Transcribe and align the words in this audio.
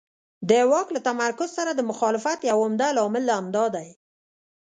د 0.49 0.51
واک 0.71 0.87
له 0.95 0.99
تمرکز 1.09 1.49
سره 1.57 1.71
د 1.73 1.81
مخالفت 1.91 2.39
یو 2.49 2.57
عمده 2.65 2.87
لامل 2.97 3.25
همدا 3.37 3.65
دی. 3.75 3.89